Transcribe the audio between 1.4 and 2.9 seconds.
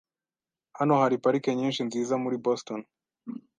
nyinshi nziza muri Boston.